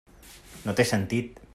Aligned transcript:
No 0.69 0.75
té 0.81 0.87
sentit. 0.95 1.43